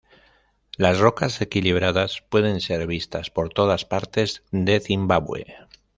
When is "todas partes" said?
3.53-4.41